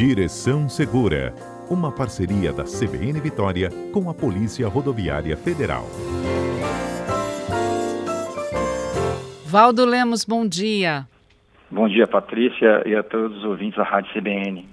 [0.00, 1.34] Direção Segura,
[1.68, 5.84] uma parceria da CBN Vitória com a Polícia Rodoviária Federal.
[9.44, 11.06] Valdo Lemos, bom dia.
[11.70, 14.66] Bom dia, Patrícia, e a todos os ouvintes da Rádio CBN.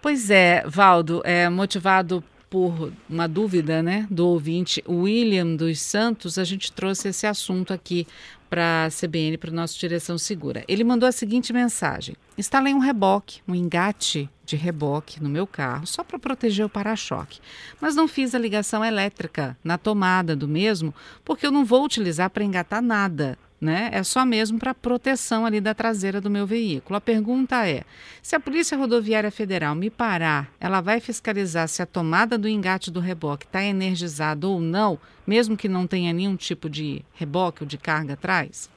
[0.00, 2.22] Pois é, Valdo, é motivado
[2.54, 8.06] por uma dúvida, né, do ouvinte William dos Santos, a gente trouxe esse assunto aqui
[8.48, 10.62] para a CBN, para o nosso Direção Segura.
[10.68, 15.84] Ele mandou a seguinte mensagem: Instalei um reboque, um engate de reboque no meu carro,
[15.84, 17.40] só para proteger o para-choque.
[17.80, 20.94] Mas não fiz a ligação elétrica na tomada do mesmo,
[21.24, 23.88] porque eu não vou utilizar para engatar nada né?
[23.92, 26.96] É só mesmo para proteção ali da traseira do meu veículo.
[26.96, 27.82] A pergunta é:
[28.22, 32.90] se a Polícia Rodoviária Federal me parar, ela vai fiscalizar se a tomada do engate
[32.90, 37.66] do reboque está energizada ou não, mesmo que não tenha nenhum tipo de reboque ou
[37.66, 38.70] de carga atrás?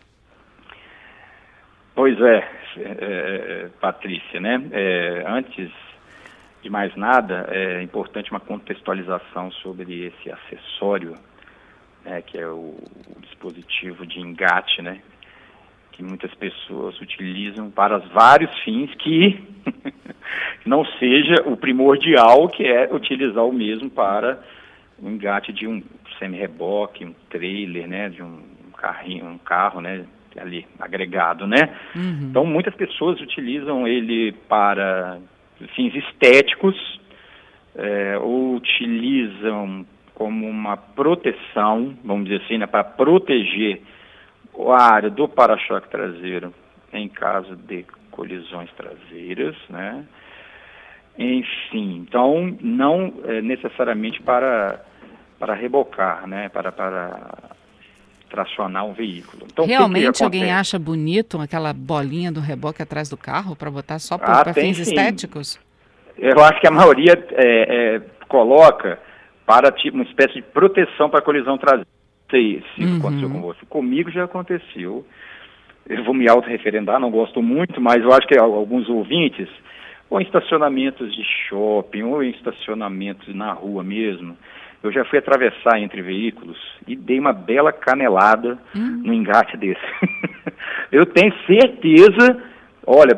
[1.94, 4.64] Pois é, é, é Patrícia, né?
[4.72, 5.72] É, antes
[6.62, 11.14] de mais nada, é importante uma contextualização sobre esse acessório
[12.08, 12.76] né, que é o,
[13.16, 15.00] o, dispositivo de engate, né,
[15.92, 19.44] que muitas pessoas utilizam para vários fins que
[20.66, 24.42] não seja o primordial, que é utilizar o mesmo para
[25.00, 25.84] o engate de um
[26.18, 28.42] semi-reboque, um trailer, né, de um
[28.78, 30.06] carrinho, um carro, né,
[30.38, 31.76] ali agregado, né?
[31.96, 32.28] Uhum.
[32.30, 35.20] Então muitas pessoas utilizam ele para
[35.76, 36.76] fins estéticos,
[37.76, 39.86] é, ou utilizam
[40.18, 43.84] como uma proteção, vamos dizer assim, né, para proteger
[44.70, 46.52] a área do para-choque traseiro
[46.92, 50.04] em caso de colisões traseiras, né?
[51.20, 54.82] Enfim, então não é necessariamente para
[55.38, 56.50] para rebocar, né?
[56.50, 57.38] Para para
[58.28, 59.46] tracionar um veículo.
[59.52, 63.70] Então, Realmente que que alguém acha bonito aquela bolinha do reboque atrás do carro para
[63.70, 64.82] botar só para ah, fins sim.
[64.82, 65.60] estéticos?
[66.18, 69.00] Eu acho que a maioria é, é, coloca
[69.48, 71.88] para tipo, uma espécie de proteção para a colisão traseira.
[71.88, 72.98] Não sei se uhum.
[72.98, 73.66] aconteceu com você.
[73.70, 75.06] Comigo já aconteceu.
[75.88, 79.48] Eu vou me autorreferendar, não gosto muito, mas eu acho que alguns ouvintes,
[80.10, 84.38] ou em estacionamentos de shopping, ou em estacionamentos na rua mesmo,
[84.84, 89.02] eu já fui atravessar entre veículos e dei uma bela canelada uhum.
[89.06, 89.80] no engate desse.
[90.92, 92.44] eu tenho certeza
[92.90, 93.14] Olha,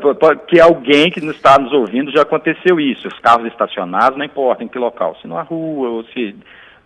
[0.48, 3.08] que alguém que está nos ouvindo já aconteceu isso.
[3.08, 6.36] Os carros estacionados, não importa em que local, se na rua ou se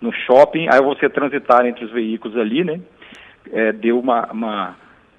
[0.02, 2.82] no shopping, aí você transitar entre os veículos ali, né?
[3.54, 4.76] É, deu uma, uma,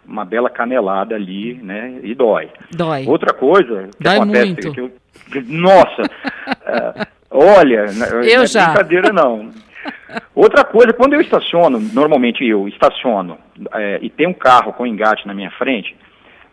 [0.06, 2.00] uma, bela canelada ali, né?
[2.02, 2.50] E dói.
[2.70, 3.06] Dói.
[3.06, 4.72] Outra coisa que dói acontece muito.
[4.72, 4.92] que eu,
[5.48, 6.02] nossa,
[6.66, 7.86] é, olha,
[8.24, 8.66] eu não é já.
[8.66, 9.48] brincadeira não.
[10.34, 13.38] Outra coisa, quando eu estaciono, normalmente eu estaciono
[13.72, 15.96] é, e tem um carro com engate na minha frente,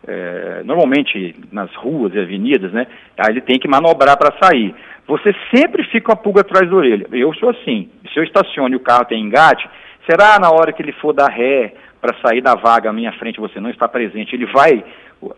[0.06, 2.86] é, normalmente nas ruas e avenidas, né?
[3.18, 4.74] Aí ele tem que manobrar para sair.
[5.06, 7.06] Você sempre fica com a pulga atrás da orelha.
[7.12, 7.90] Eu sou assim.
[8.12, 9.68] Se eu estaciono e o carro tem engate,
[10.08, 13.40] será na hora que ele for dar ré para sair da vaga à minha frente
[13.40, 14.84] você não está presente, ele vai,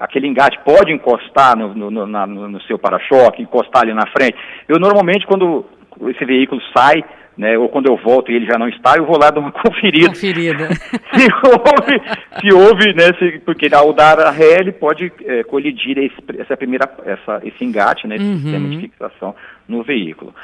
[0.00, 4.34] aquele engate pode encostar no, no, no, no seu para-choque, encostar ali na frente.
[4.66, 5.66] Eu normalmente quando
[6.08, 7.04] esse veículo sai
[7.36, 9.50] né, ou quando eu volto e ele já não está, eu vou lá dar uma
[9.52, 10.08] conferida.
[10.08, 10.68] Conferida.
[11.14, 12.02] se houve,
[12.40, 16.56] se houve, né, se, porque ao dar a ré ele pode é, colidir esse, essa
[16.56, 18.38] primeira, essa, esse engate, né, uhum.
[18.38, 19.34] sistema de fixação
[19.68, 20.34] no veículo.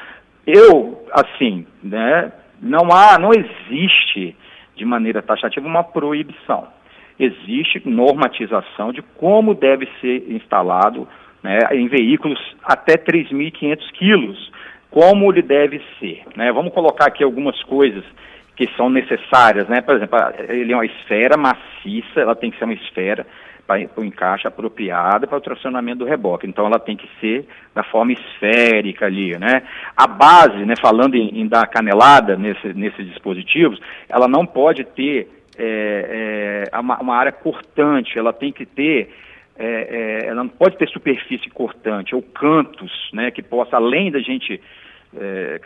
[0.45, 2.31] Eu, assim, né,
[2.61, 4.35] não há, não existe
[4.75, 6.67] de maneira taxativa uma proibição.
[7.19, 11.07] Existe normatização de como deve ser instalado
[11.43, 14.51] né, em veículos até 3.500 quilos
[14.91, 16.21] como ele deve ser.
[16.35, 16.51] Né?
[16.51, 18.03] Vamos colocar aqui algumas coisas
[18.55, 19.81] que são necessárias, né?
[19.81, 20.19] Por exemplo,
[20.49, 23.25] ele é uma esfera maciça, ela tem que ser uma esfera
[23.65, 26.45] para o encaixe apropriada para o tracionamento do reboque.
[26.45, 29.63] Então ela tem que ser da forma esférica ali, né?
[29.95, 33.79] A base, né, falando em, em dar canelada nesse, nesses dispositivos,
[34.09, 39.13] ela não pode ter é, é, uma, uma, área cortante, ela tem que ter
[39.61, 44.19] é, é, ela não pode ter superfície cortante ou cantos, né, que possa, além da
[44.19, 44.59] gente
[45.15, 45.61] é,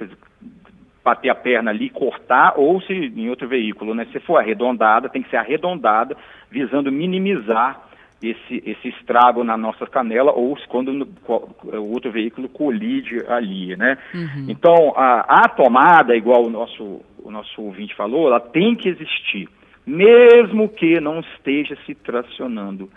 [1.04, 5.24] bater a perna ali, cortar, ou se em outro veículo, né, se for arredondada, tem
[5.24, 6.18] que ser arredondada,
[6.52, 7.82] visando minimizar
[8.22, 13.98] esse, esse estrago na nossa canela, ou quando o outro veículo colide ali, né?
[14.14, 14.48] Uhum.
[14.50, 19.48] Então, a, a tomada, igual o nosso, o nosso ouvinte falou, ela tem que existir,
[19.86, 22.90] mesmo que não esteja se tracionando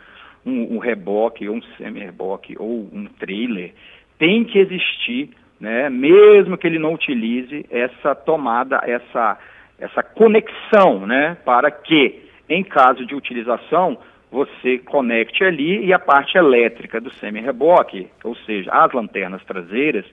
[0.49, 3.73] um, um reboque, ou um semi-reboque, ou um trailer,
[4.19, 5.31] tem que existir
[5.61, 9.39] né, mesmo que ele não utilize essa tomada, essa,
[9.79, 13.99] essa conexão, né, para que, em caso de utilização,
[14.31, 20.05] você conecte ali e a parte elétrica do semi-reboque, ou seja, as lanternas traseiras,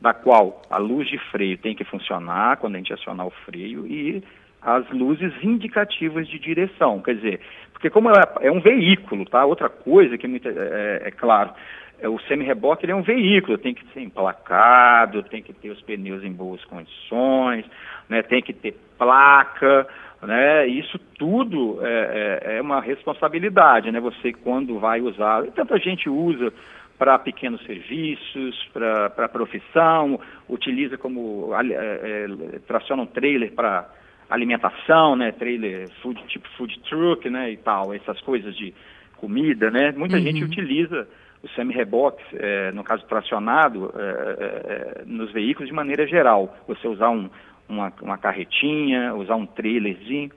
[0.00, 3.86] da qual a luz de freio tem que funcionar quando a gente acionar o freio
[3.86, 4.22] e
[4.62, 7.40] as luzes indicativas de direção, quer dizer,
[7.72, 9.44] porque como é, um veículo, tá?
[9.44, 11.50] Outra coisa que é, é, é claro,
[11.98, 15.80] é, o semi-reboque ele é um veículo, tem que ser emplacado, tem que ter os
[15.82, 17.64] pneus em boas condições,
[18.08, 18.22] né?
[18.22, 19.86] Tem que ter placa,
[20.22, 20.66] né?
[20.66, 23.98] Isso tudo é, é, é uma responsabilidade, né?
[24.00, 26.52] Você quando vai usar, tanta gente usa
[26.98, 33.88] para pequenos serviços, para profissão, utiliza como é, é, traciona um trailer para
[34.30, 38.72] alimentação, né, trailer food, tipo food truck, né, e tal, essas coisas de
[39.16, 40.22] comida, né, muita uhum.
[40.22, 41.06] gente utiliza
[41.42, 46.54] o semi-reboque, é, no caso tracionado, é, é, é, nos veículos de maneira geral.
[46.68, 47.30] Você usar um,
[47.68, 50.30] uma, uma carretinha, usar um trailerzinho.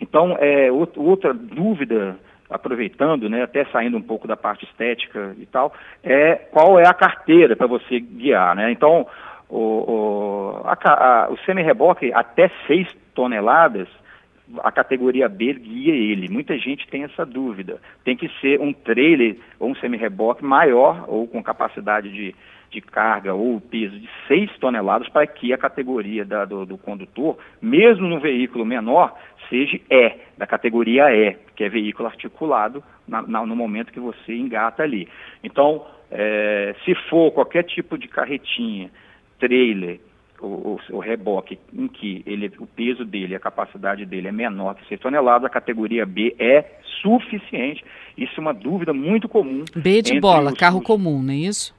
[0.00, 2.18] Então, é, outra dúvida
[2.50, 5.72] aproveitando, né, até saindo um pouco da parte estética e tal,
[6.02, 8.72] é qual é a carteira para você guiar, né?
[8.72, 9.06] Então,
[9.48, 13.88] o, o, a, o semi-reboque até 6 toneladas,
[14.60, 16.28] a categoria B guia ele.
[16.28, 17.80] Muita gente tem essa dúvida.
[18.04, 22.34] Tem que ser um trailer ou um semi-reboque maior ou com capacidade de,
[22.70, 27.38] de carga ou peso de 6 toneladas para que a categoria da, do, do, condutor,
[27.60, 29.14] mesmo no veículo menor,
[29.48, 34.34] seja E, da categoria E, que é veículo articulado na, na, no momento que você
[34.34, 35.08] engata ali.
[35.42, 38.90] Então, é, se for qualquer tipo de carretinha,
[39.38, 40.00] trailer,
[40.40, 44.86] o, o, reboque em que ele, o peso dele, a capacidade dele é menor que
[44.86, 46.64] 6 toneladas, a categoria B é
[47.02, 47.84] suficiente.
[48.16, 49.64] Isso é uma dúvida muito comum.
[49.74, 50.84] B de bola, os, carro os...
[50.84, 51.76] comum, não é isso?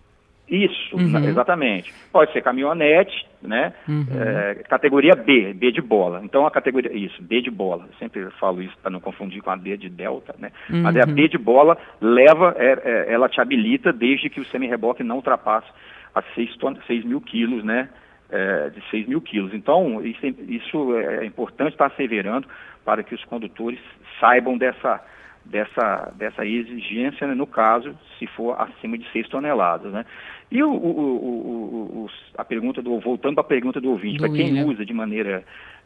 [0.49, 1.25] Isso, uhum.
[1.25, 1.93] exatamente.
[2.11, 3.71] Pode ser caminhonete, né?
[3.87, 4.07] Uhum.
[4.19, 6.21] É, categoria B, B de bola.
[6.23, 7.85] Então a categoria, isso, B de bola.
[7.87, 10.51] Eu sempre falo isso para não confundir com a D de delta, né?
[10.71, 10.81] Uhum.
[10.81, 14.45] Mas é a B de bola leva, é, é, ela te habilita desde que o
[14.45, 15.67] semi-reboque não ultrapasse
[16.13, 16.57] a 6,
[16.87, 17.89] 6 mil quilos, né?
[18.29, 19.53] é, de 6 mil quilos.
[19.53, 22.47] Então, isso, é, isso é importante estar asseverando
[22.85, 23.79] para que os condutores
[24.19, 25.03] saibam dessa,
[25.45, 29.91] dessa, dessa exigência, né, no caso, se for acima de 6 toneladas.
[29.91, 30.05] Né?
[30.51, 34.63] E o, o, o, a pergunta do, voltando para a pergunta do ouvinte, para quem
[34.63, 35.43] usa de maneira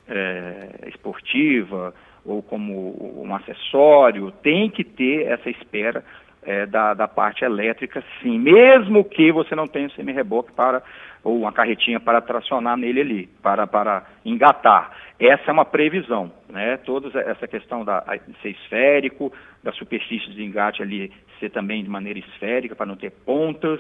[0.08, 1.94] é, esportiva
[2.26, 6.04] ou como um acessório, tem que ter essa espera
[6.46, 10.82] é, da, da parte elétrica, sim, mesmo que você não tenha semi-reboque para
[11.24, 14.92] ou uma carretinha para tracionar nele ali, para, para engatar.
[15.18, 16.78] Essa é uma previsão, né?
[16.78, 19.32] Toda essa questão da, de ser esférico,
[19.64, 23.80] da superfície de engate ali ser também de maneira esférica, para não ter pontas,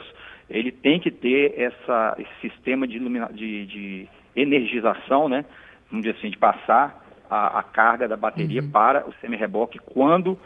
[0.49, 5.45] ele tem que ter essa, esse sistema de, ilumina, de, de energização, né?
[5.89, 8.71] Vamos dizer assim, de passar a, a carga da bateria uhum.
[8.71, 10.39] para o semi-reboque quando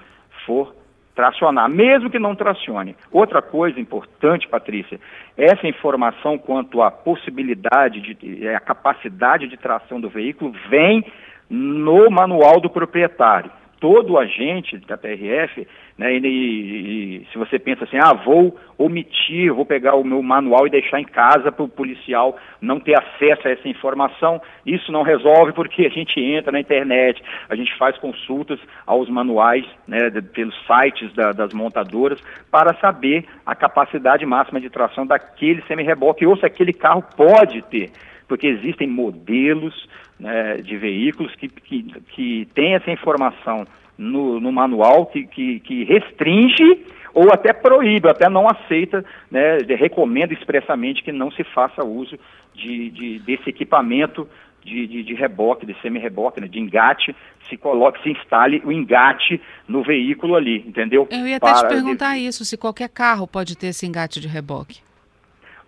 [0.45, 0.75] for
[1.17, 2.95] tracionar, mesmo que não tracione.
[3.11, 4.99] Outra coisa importante, Patrícia,
[5.35, 11.03] essa informação quanto à possibilidade, de, a capacidade de tração do veículo vem
[11.49, 17.97] no manual do proprietário todo agente da PRF, né, e, e, se você pensa assim,
[17.97, 22.38] ah, vou omitir, vou pegar o meu manual e deixar em casa para o policial
[22.62, 27.21] não ter acesso a essa informação, isso não resolve porque a gente entra na internet,
[27.50, 32.21] a gente faz consultas aos manuais, né, de, pelos sites da, das montadoras,
[32.51, 37.92] para saber a capacidade máxima de tração daquele semi-reboque ou se aquele carro pode ter
[38.27, 39.87] porque existem modelos
[40.19, 43.65] né, de veículos que, que, que têm essa informação
[43.97, 50.33] no, no manual que, que, que, restringe ou até proíbe, até não aceita, né, recomenda
[50.33, 52.17] expressamente que não se faça uso
[52.53, 54.27] de, de desse equipamento
[54.63, 57.15] de, de, de, reboque, de semi-reboque, né, de engate,
[57.49, 61.07] se coloque, se instale o engate no veículo ali, entendeu?
[61.09, 64.27] Eu ia até Para te perguntar isso, se qualquer carro pode ter esse engate de
[64.27, 64.81] reboque.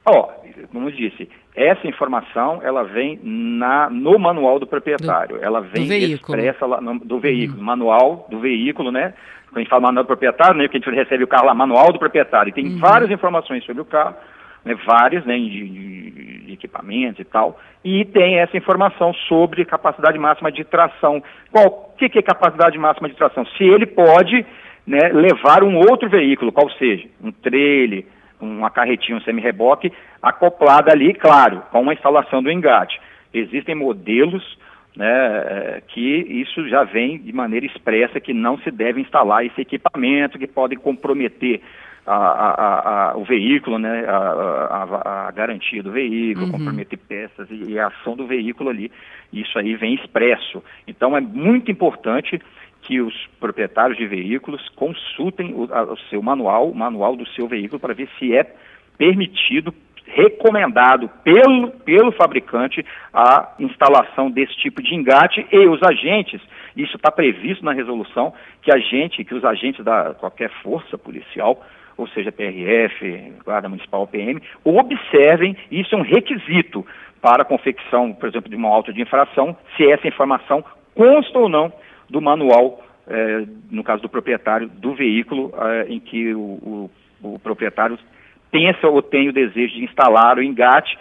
[0.06, 5.60] Ó, oh, como disse, essa informação ela vem na, no manual do proprietário, do, ela
[5.60, 7.66] vem do expressa lá no, do veículo, uhum.
[7.66, 9.14] manual do veículo, né?
[9.48, 11.54] Quando a gente fala manual do proprietário, né, que a gente recebe o carro lá,
[11.54, 12.78] manual do proprietário, e tem uhum.
[12.78, 14.16] várias informações sobre o carro,
[14.64, 20.18] né, várias, né, de, de, de, equipamentos e tal, e tem essa informação sobre capacidade
[20.18, 21.22] máxima de tração.
[21.52, 23.46] Qual que, que é capacidade máxima de tração?
[23.58, 24.46] Se ele pode
[24.88, 28.06] né, levar um outro veículo, qual seja, um trailer,
[28.40, 29.92] uma carretinha, um semi-reboque,
[30.22, 33.00] acoplada ali, claro, com a instalação do engate.
[33.34, 34.58] Existem modelos
[34.96, 39.62] né, é, que isso já vem de maneira expressa que não se deve instalar esse
[39.62, 41.62] equipamento que pode comprometer
[42.06, 46.52] a, a, a, o veículo, né, a, garantia do veículo, uhum.
[46.54, 48.92] comprometer peças e, e, a ação do veículo ali.
[49.32, 50.64] Isso aí vem expresso.
[50.88, 52.42] Então é muito importante
[52.82, 57.48] que os proprietários de veículos consultem o, a, o seu manual, o manual do seu
[57.48, 58.46] veículo, para ver se é
[58.98, 59.74] permitido,
[60.06, 62.84] recomendado pelo, pelo fabricante
[63.14, 66.42] a instalação desse tipo de engate e os agentes,
[66.76, 71.64] isso está previsto na resolução, que a gente, que os agentes da qualquer força policial,
[71.96, 76.86] ou seja, PRF, Guarda Municipal, PM, observem, isso é um requisito
[77.22, 80.64] para a confecção, por exemplo, de uma auto de infração, se essa informação
[80.96, 81.72] consta ou não
[82.10, 87.40] do manual, eh, no caso do proprietário, do veículo eh, em que o, o, o,
[87.40, 87.98] proprietário
[88.52, 90.98] pensa ou tem o desejo de instalar o engate,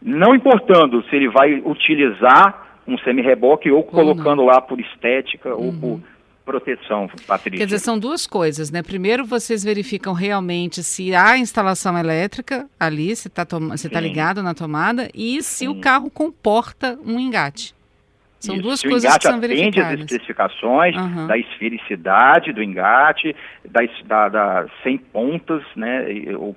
[0.00, 5.66] não importando se ele vai utilizar um semi-reboque ou colocando lá por estética uhum.
[5.66, 6.00] ou por
[6.46, 7.58] proteção, Patrícia.
[7.58, 8.80] Quer dizer, são duas coisas, né?
[8.80, 15.10] Primeiro, vocês verificam realmente se há instalação elétrica ali, se está tá ligado na tomada,
[15.12, 15.68] e se Sim.
[15.68, 17.74] o carro comporta um engate.
[18.38, 18.62] São Isso.
[18.62, 19.78] duas coisas que são verificadas.
[19.78, 21.26] atende as especificações uhum.
[21.26, 26.54] da esfericidade do engate, da, da, da, sem pontas, né, ou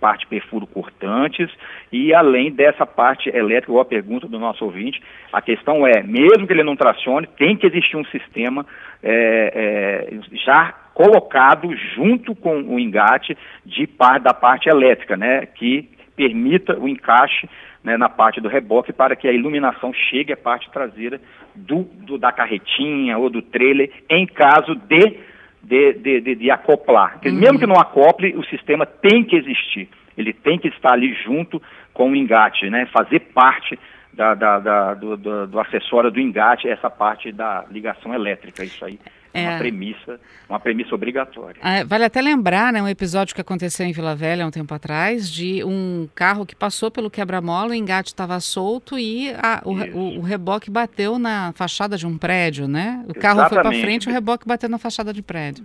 [0.00, 1.50] parte perfuro cortantes,
[1.92, 6.46] e além dessa parte elétrica, ou a pergunta do nosso ouvinte, a questão é, mesmo
[6.46, 8.64] que ele não tracione, tem que existir um sistema
[9.02, 15.88] é, é, já colocado junto com o engate de par, da parte elétrica, né, que
[16.16, 17.48] permita o encaixe
[17.82, 21.20] né, na parte do reboque para que a iluminação chegue à parte traseira
[21.54, 25.18] do, do da carretinha ou do trailer em caso de,
[25.62, 27.18] de, de, de, de acoplar.
[27.24, 27.32] Uhum.
[27.32, 29.88] Mesmo que não acople, o sistema tem que existir.
[30.16, 31.62] Ele tem que estar ali junto
[31.94, 33.78] com o engate, né, fazer parte
[34.12, 38.62] da, da, da do, do, do acessório do engate, essa parte da ligação elétrica.
[38.62, 38.98] Isso aí
[39.32, 41.60] é uma premissa, uma premissa obrigatória.
[41.62, 44.74] É, vale até lembrar, né, um episódio que aconteceu em Vila Velha há um tempo
[44.74, 49.72] atrás, de um carro que passou pelo quebra-mola, o engate estava solto e a, o,
[49.72, 53.04] o, o, reboque bateu na fachada de um prédio, né?
[53.08, 53.48] O carro Exatamente.
[53.48, 55.64] foi para frente, o reboque bateu na fachada de prédio.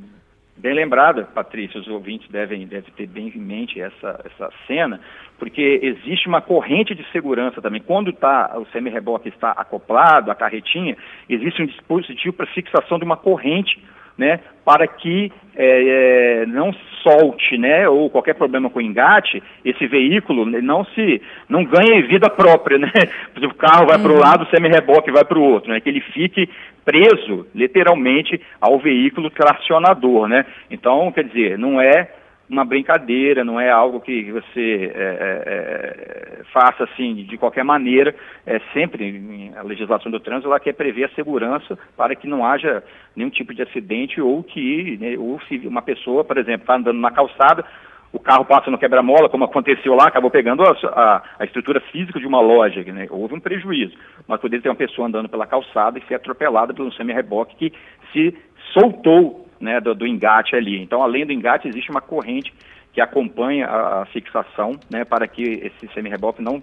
[0.58, 5.02] Bem lembrada, Patrícia, os ouvintes devem, devem ter bem em mente essa, essa cena,
[5.38, 7.82] porque existe uma corrente de segurança também.
[7.82, 10.96] Quando tá, o semi-reboque está acoplado, a carretinha,
[11.28, 13.84] existe um dispositivo para fixação de uma corrente
[14.18, 19.86] né, para que é, é, não solte, né, ou qualquer problema com o engate, esse
[19.88, 22.92] veículo não se não ganhe vida própria, né?
[23.46, 24.04] O carro vai uhum.
[24.04, 25.80] para o lado, o semi-reboque vai para o outro, né?
[25.80, 26.50] Que ele fique
[26.84, 30.46] preso, literalmente, ao veículo tracionador, né?
[30.70, 32.10] Então, quer dizer, não é
[32.50, 38.16] uma brincadeira, não é algo que você é, é, é, faça assim de qualquer maneira.
[38.46, 42.84] É sempre a legislação do trânsito ela quer prever a segurança para que não haja
[43.16, 47.00] nenhum tipo de acidente ou que né, ou se uma pessoa, por exemplo, está andando
[47.00, 47.66] na calçada,
[48.14, 52.18] o carro passa no quebra-mola, como aconteceu lá, acabou pegando a, a, a estrutura física
[52.18, 53.08] de uma loja, né?
[53.10, 53.94] houve um prejuízo.
[54.26, 57.74] Mas poderia ter uma pessoa andando pela calçada e ser atropelada por um semi-reboque que
[58.14, 58.38] se
[58.72, 60.82] soltou né, do, do, engate ali.
[60.82, 62.54] Então, além do engate, existe uma corrente
[62.94, 66.60] que acompanha a, a fixação né, para que esse semi-reboque não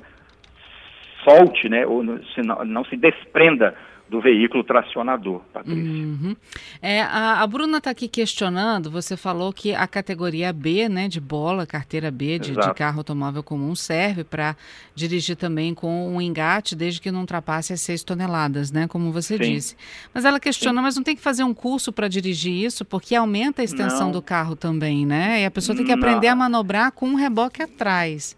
[1.25, 2.03] solte, né, ou
[2.35, 3.75] se não, não se desprenda
[4.13, 5.81] do veículo tracionador, Patrícia.
[5.81, 6.37] Uhum.
[6.83, 11.19] É, a, a, Bruna está aqui questionando, você falou que a categoria B, né, de
[11.19, 14.55] bola, carteira B de, de carro automóvel comum, serve para
[14.95, 19.39] dirigir também com um engate, desde que não ultrapasse as 6 toneladas, né, como você
[19.39, 19.55] Sim.
[19.55, 19.77] disse.
[20.13, 20.85] Mas ela questiona, Sim.
[20.85, 24.13] mas não tem que fazer um curso para dirigir isso, porque aumenta a extensão não.
[24.13, 25.41] do carro também, né?
[25.41, 26.35] E a pessoa tem que aprender não.
[26.35, 28.37] a manobrar com um reboque atrás.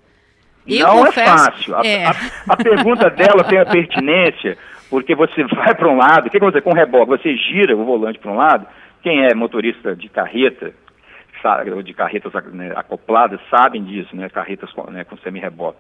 [0.69, 1.77] Eu não é confesso, é fácil.
[1.77, 2.07] A, é.
[2.07, 2.15] A,
[2.51, 4.57] a pergunta dela tem a pertinência
[4.95, 7.19] porque você vai para um lado, o que, você com reboque?
[7.19, 8.65] Você gira o volante para um lado.
[9.03, 10.73] Quem é motorista de carreta,
[11.43, 14.29] sabe, de carretas né, acopladas, sabem disso, né?
[14.29, 15.79] Carretas com, né, com semi-reboque.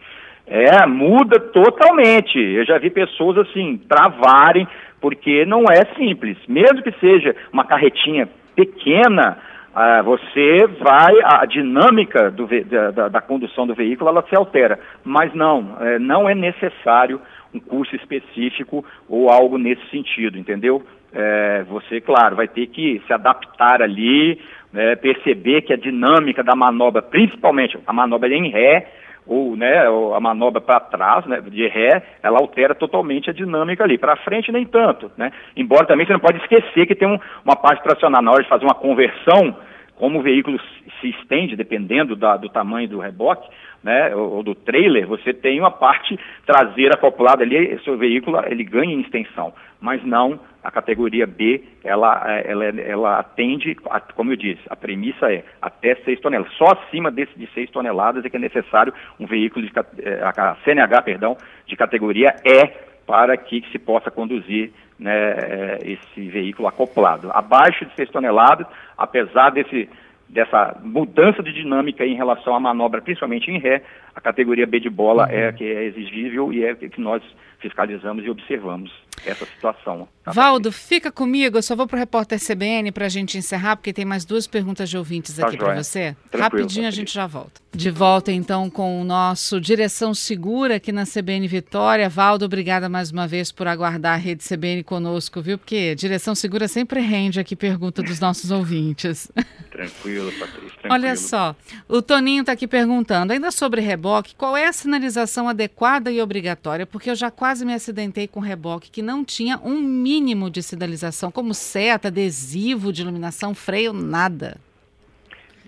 [0.49, 2.41] É, muda totalmente.
[2.41, 4.67] Eu já vi pessoas assim travarem,
[5.01, 6.37] porque não é simples.
[6.49, 9.39] Mesmo que seja uma carretinha pequena,
[9.73, 12.49] ah, você vai, a dinâmica do,
[12.93, 14.81] da, da, condução do veículo ela se altera.
[15.05, 17.21] Mas não, é, não é necessário
[17.55, 20.83] um curso específico ou algo nesse sentido, entendeu?
[21.13, 24.41] É, você, claro, vai ter que se adaptar ali,
[24.73, 28.89] né, perceber que a dinâmica da manobra, principalmente a manobra em ré,
[29.27, 33.97] ou né, a manobra para trás, né, de ré, ela altera totalmente a dinâmica ali.
[33.97, 35.11] Para frente, nem tanto.
[35.17, 35.33] Né?
[35.57, 38.21] Embora também você não pode esquecer que tem um, uma parte tracional.
[38.21, 39.57] Na hora de fazer uma conversão,
[39.97, 40.59] como o veículo
[41.01, 43.49] se estende, dependendo da, do tamanho do reboque,
[43.83, 48.95] né, ou, do trailer, você tem uma parte traseira acoplada ali, seu veículo ele ganha
[48.95, 54.63] em extensão, mas não a categoria B, ela, ela, ela atende, a, como eu disse,
[54.71, 56.55] a premissa é até 6 toneladas.
[56.55, 60.57] Só acima desse de 6 toneladas é que é necessário um veículo, de, eh, a
[60.65, 61.37] CNH, perdão,
[61.67, 67.31] de categoria E para que se possa conduzir né, esse veículo acoplado.
[67.33, 69.89] Abaixo de 6 toneladas, apesar desse,
[70.29, 73.83] dessa mudança de dinâmica em relação à manobra, principalmente em ré,
[74.15, 75.33] a categoria B de bola uhum.
[75.33, 77.23] é a que é exigível e é que nós
[77.65, 78.93] fiscalizamos e observamos
[79.25, 80.07] essa situação.
[80.23, 83.77] Tá Valdo, fica comigo, eu só vou para o repórter CBN para a gente encerrar,
[83.77, 86.15] porque tem mais duas perguntas de ouvintes tá aqui para você.
[86.31, 87.63] Tranquilo, Rapidinho a gente já volta.
[87.73, 92.09] De volta então com o nosso Direção Segura aqui na CBN Vitória.
[92.09, 95.57] Valdo, obrigada mais uma vez por aguardar a rede CBN conosco, viu?
[95.59, 99.31] Porque Direção Segura sempre rende aqui pergunta dos nossos ouvintes.
[99.71, 100.69] Tranquilo, Patrícia.
[100.69, 100.93] Tranquilo.
[100.93, 101.57] Olha só,
[101.89, 106.87] o Toninho está aqui perguntando, ainda sobre reboque, qual é a sinalização adequada e obrigatória?
[106.87, 111.31] Porque eu já quase me acidentei com reboque que não tinha um mínimo de sinalização,
[111.31, 114.57] como seta, adesivo de iluminação, freio, nada.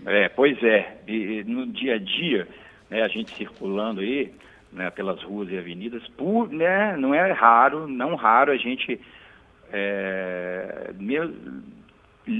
[0.04, 0.96] É, pois é.
[1.06, 2.48] E, no dia a dia,
[2.90, 4.32] né, a gente circulando aí,
[4.72, 9.00] né, pelas ruas e avenidas, por, né, não é raro, não raro a gente
[9.72, 10.92] é,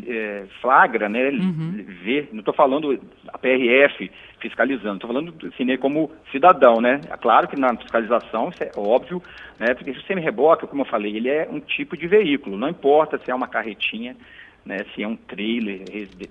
[0.06, 1.84] é, flagra, né, uhum.
[2.02, 7.16] ver, não estou falando a PRF fiscalizando, estou falando assim, né, como cidadão, né, é
[7.16, 9.22] claro que na fiscalização, isso é óbvio,
[9.58, 13.18] né, porque o semi-reboque, como eu falei, ele é um tipo de veículo, não importa
[13.18, 14.16] se é uma carretinha,
[14.64, 15.84] né, se é um trailer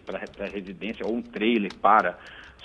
[0.05, 2.17] para residência ou um trailer para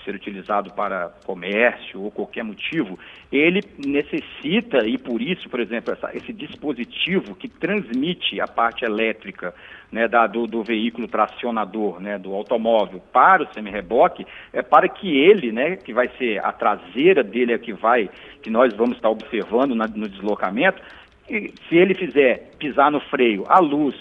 [0.04, 2.98] ser utilizado para comércio ou qualquer motivo,
[3.30, 9.54] ele necessita, e por isso, por exemplo, essa, esse dispositivo que transmite a parte elétrica
[9.90, 15.08] né, da, do, do, veículo tracionador, né, do automóvel para o semi-reboque, é para que
[15.08, 18.08] ele, né, que vai ser a traseira dele é que vai,
[18.42, 20.80] que nós vamos estar observando na, no deslocamento,
[21.28, 23.94] se ele fizer pisar no freio, a luz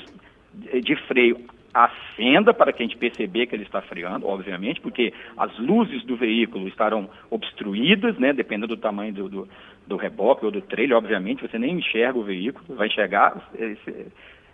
[0.54, 1.38] de freio
[1.74, 6.16] acenda para que a gente perceber que ele está freando, obviamente, porque as luzes do
[6.16, 9.48] veículo estarão obstruídas, né, dependendo do tamanho do, do,
[9.88, 14.08] do reboque ou do trailer, obviamente, você nem enxerga o veículo, vai enxergar esse,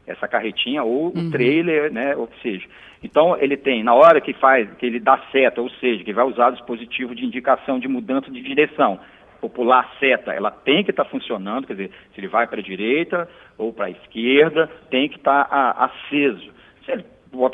[0.06, 1.28] essa carretinha ou uhum.
[1.28, 2.68] o trailer, né, ou que seja.
[3.04, 6.26] Então, ele tem, na hora que faz, que ele dá seta, ou seja, que vai
[6.26, 9.00] usar o dispositivo de indicação de mudança de direção,
[9.40, 12.64] popular seta, ela tem que estar tá funcionando, quer dizer, se ele vai para a
[12.64, 16.52] direita ou para a esquerda, tem que estar tá, aceso.
[16.86, 17.06] Se ele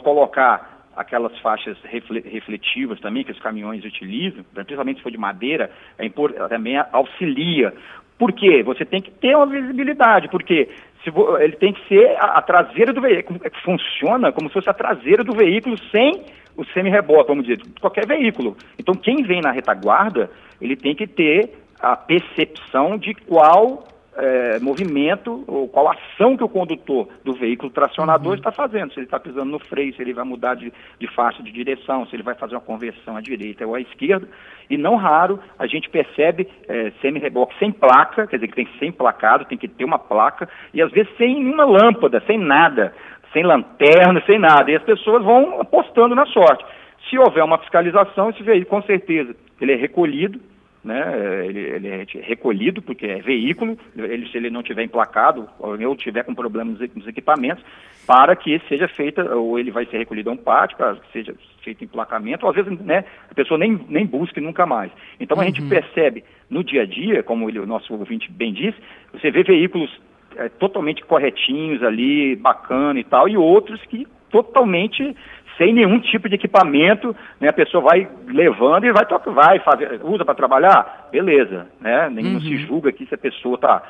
[0.04, 6.06] colocar aquelas faixas refletivas também que os caminhões utilizam, principalmente se for de madeira, é
[6.50, 7.74] também auxilia.
[8.18, 8.62] Por quê?
[8.64, 10.70] Você tem que ter uma visibilidade, porque
[11.04, 14.70] se, ele tem que ser a, a, traseira do veículo, é funciona como se fosse
[14.70, 16.24] a traseira do veículo sem
[16.56, 18.56] o semi-reboque, vamos dizer, qualquer veículo.
[18.78, 20.30] Então quem vem na retaguarda,
[20.62, 26.50] ele tem que ter a percepção de qual é, movimento ou qual ação que o
[26.50, 28.38] condutor do veículo tracionador uhum.
[28.38, 28.92] está fazendo.
[28.94, 32.06] Se ele está pisando no freio, se ele vai mudar de, de faixa de direção,
[32.06, 34.28] se ele vai fazer uma conversão à direita ou à esquerda.
[34.70, 38.80] E não raro a gente percebe é, semi-reboque sem placa, quer dizer, que tem que
[38.80, 42.94] ser emplacado, tem que ter uma placa, e às vezes sem uma lâmpada, sem nada,
[43.34, 44.70] sem lanterna, sem nada.
[44.72, 46.66] E as pessoas vão apostando na sorte.
[47.10, 50.40] Se houver uma fiscalização, esse veículo, com certeza, ele é recolhido,
[50.84, 51.46] né?
[51.46, 56.24] Ele, ele, é recolhido porque é veículo, ele, se ele não tiver emplacado ou tiver
[56.24, 57.64] com problemas nos equipamentos,
[58.06, 61.36] para que seja feita, ou ele vai ser recolhido a um pátio, para que seja
[61.64, 64.92] feito emplacamento, ou às vezes né, a pessoa nem, nem busque nunca mais.
[65.20, 65.70] Então a gente uhum.
[65.70, 68.78] percebe no dia a dia, como ele, o nosso ouvinte bem disse,
[69.14, 69.90] você vê veículos
[70.36, 75.16] é, totalmente corretinhos ali, bacana e tal, e outros que totalmente
[75.58, 80.26] sem nenhum tipo de equipamento, né, a pessoa vai levando e vai, vai fazer, usa
[80.26, 82.10] para trabalhar, beleza, né?
[82.10, 82.34] Nem uhum.
[82.34, 83.84] não se julga aqui se a pessoa está,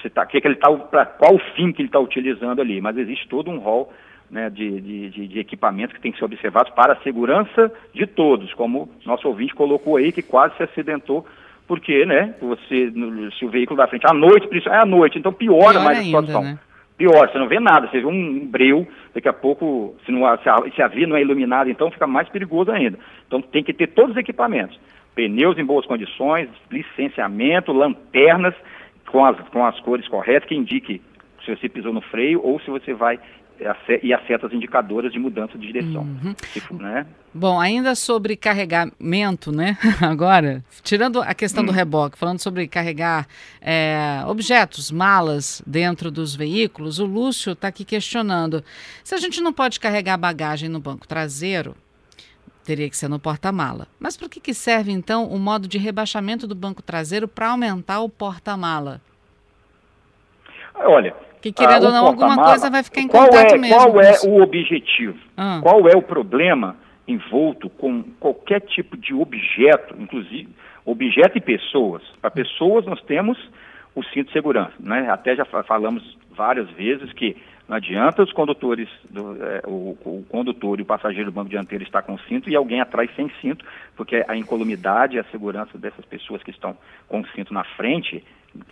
[0.00, 2.96] se tá, que, que ele tá, para qual fim que ele está utilizando ali, mas
[2.96, 3.92] existe todo um rol
[4.30, 8.52] né, de, de, de, equipamentos que tem que ser observados para a segurança de todos,
[8.54, 11.26] como nosso ouvinte colocou aí, que quase se acidentou,
[11.68, 12.92] porque, né, você,
[13.38, 16.02] se o veículo da frente, à noite, é à noite, então piora Pior mais a
[16.02, 16.42] situação.
[16.42, 16.58] né?
[17.02, 20.48] Pior, você não vê nada, você vê um breu, daqui a pouco, se, não, se,
[20.48, 22.96] a, se a via não é iluminada, então fica mais perigoso ainda.
[23.26, 24.78] Então tem que ter todos os equipamentos,
[25.12, 28.54] pneus em boas condições, licenciamento, lanternas
[29.10, 31.02] com as, com as cores corretas, que indique
[31.44, 33.18] se você pisou no freio ou se você vai
[34.02, 36.02] e as setas indicadoras de mudança de direção.
[36.02, 36.34] Uhum.
[36.52, 37.06] Tipo, né?
[37.32, 39.76] Bom, ainda sobre carregamento, né?
[40.02, 41.74] Agora, tirando a questão do hum.
[41.74, 43.26] reboque, falando sobre carregar
[43.60, 48.62] é, objetos, malas dentro dos veículos, o Lúcio está aqui questionando
[49.02, 51.74] se a gente não pode carregar bagagem no banco traseiro.
[52.64, 53.88] Teria que ser no porta-mala.
[53.98, 58.00] Mas para que, que serve então o modo de rebaixamento do banco traseiro para aumentar
[58.00, 59.00] o porta-mala?
[60.74, 63.76] Olha, que querendo ah, ou não, alguma coisa vai ficar em qual contato é, mesmo.
[63.76, 65.18] Qual é o objetivo?
[65.36, 65.58] Ah.
[65.60, 66.76] Qual é o problema
[67.06, 70.48] envolto com qualquer tipo de objeto, inclusive
[70.86, 72.02] objeto e pessoas?
[72.20, 73.36] Para pessoas nós temos
[73.94, 74.72] o cinto de segurança.
[74.78, 75.10] Né?
[75.10, 77.36] Até já falamos várias vezes que
[77.68, 81.82] não adianta os condutores, do, é, o, o, condutor e o passageiro do banco dianteiro
[81.84, 83.64] estar com cinto e alguém atrás sem cinto,
[83.96, 86.76] porque a incolumidade e a segurança dessas pessoas que estão
[87.08, 88.22] com o cinto na frente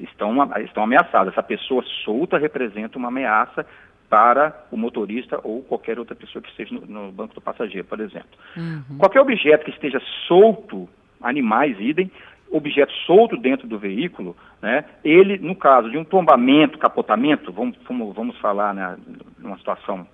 [0.00, 1.32] estão, estão ameaçadas.
[1.32, 3.66] Essa pessoa solta representa uma ameaça
[4.08, 8.00] para o motorista ou qualquer outra pessoa que esteja no, no banco do passageiro, por
[8.00, 8.30] exemplo.
[8.56, 8.98] Uhum.
[8.98, 10.88] Qualquer objeto que esteja solto,
[11.22, 12.10] animais, idem,
[12.50, 18.14] objeto solto dentro do veículo, né, ele, no caso de um tombamento, capotamento, vamos, vamos,
[18.14, 18.96] vamos falar né,
[19.38, 20.06] numa situação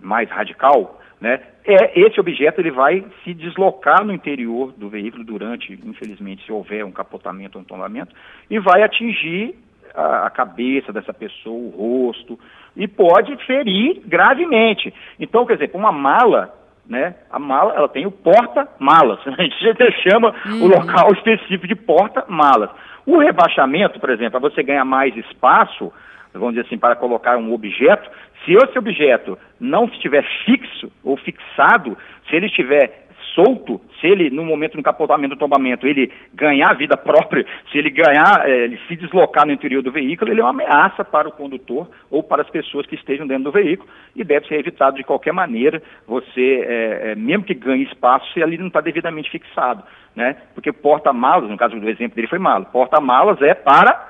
[0.00, 5.72] mais radical, né, é, esse objeto ele vai se deslocar no interior do veículo durante,
[5.84, 8.14] infelizmente, se houver um capotamento ou um tombamento,
[8.48, 9.54] e vai atingir
[9.94, 12.38] a, a cabeça dessa pessoa, o rosto,
[12.76, 14.94] e pode ferir gravemente.
[15.18, 16.54] Então, quer dizer, uma mala,
[16.88, 17.16] né?
[17.30, 19.18] A mala, ela tem o porta-malas.
[19.26, 20.62] A gente chama uhum.
[20.62, 22.70] o local específico de porta-malas.
[23.04, 25.92] O rebaixamento, por exemplo, para você ganhar mais espaço,
[26.38, 28.10] vamos dizer assim, para colocar um objeto,
[28.44, 31.96] se esse objeto não estiver fixo ou fixado,
[32.28, 36.96] se ele estiver solto, se ele, no momento do capotamento do tombamento, ele ganhar vida
[36.98, 40.50] própria, se ele ganhar, é, ele se deslocar no interior do veículo, ele é uma
[40.50, 44.46] ameaça para o condutor ou para as pessoas que estejam dentro do veículo e deve
[44.46, 48.68] ser evitado de qualquer maneira, você, é, é, mesmo que ganhe espaço, se ali não
[48.68, 49.82] está devidamente fixado,
[50.16, 50.36] né?
[50.54, 54.07] Porque porta-malas, no caso do exemplo dele foi mala, porta-malas é para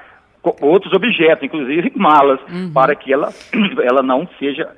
[0.61, 2.73] outros objetos, inclusive malas, uhum.
[2.73, 3.33] para que ela,
[3.83, 4.69] ela não seja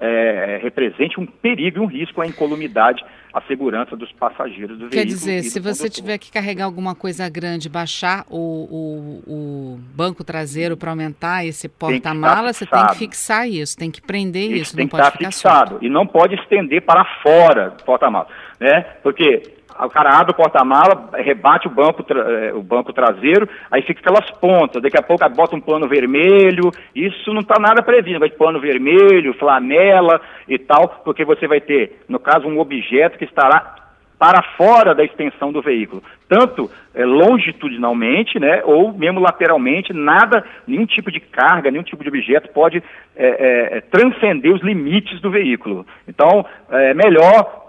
[0.00, 5.04] é, represente um perigo, um risco à incolumidade, à segurança dos passageiros do Quer veículo.
[5.04, 5.90] Quer dizer, se você condutor.
[5.90, 11.68] tiver que carregar alguma coisa grande, baixar o, o, o banco traseiro para aumentar esse
[11.68, 15.02] porta-mala, você tem que fixar isso, tem que prender isso, isso tem não que pode
[15.02, 15.84] estar ficar fixado solto.
[15.84, 18.26] e não pode estender para fora do porta-mala,
[18.58, 18.80] né?
[19.02, 24.00] Porque o cara abre o porta-mala, rebate o banco, eh, o banco traseiro, aí fica
[24.00, 28.30] aquelas pontas, daqui a pouco bota um pano vermelho, isso não está nada previsto, vai
[28.30, 33.76] pano vermelho, flanela e tal, porque você vai ter, no caso, um objeto que estará
[34.20, 40.84] para fora da extensão do veículo, tanto é, longitudinalmente, né, ou mesmo lateralmente, nada, nenhum
[40.84, 42.82] tipo de carga, nenhum tipo de objeto pode
[43.16, 45.86] é, é, transcender os limites do veículo.
[46.06, 47.66] Então, é melhor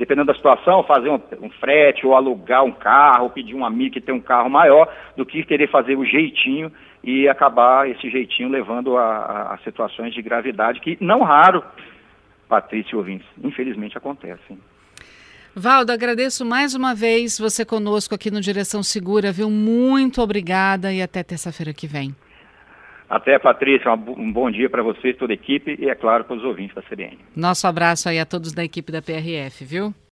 [0.00, 3.92] dependendo da situação, fazer um, um, frete ou alugar um carro, ou pedir um amigo
[3.92, 6.72] que tem um carro maior, do que querer fazer o jeitinho
[7.04, 11.62] e acabar esse jeitinho levando a, a, a situações de gravidade que, não raro,
[12.48, 14.58] Patrícia e ouvintes, infelizmente acontecem.
[15.54, 19.50] Valdo, agradeço mais uma vez você conosco aqui no Direção Segura, viu?
[19.50, 22.16] Muito obrigada e até terça-feira que vem.
[23.10, 26.44] Até, Patrícia, um bom dia para vocês, toda a equipe e, é claro, para os
[26.44, 27.18] ouvintes da CBN.
[27.34, 29.92] Nosso abraço aí a todos da equipe da PRF, viu?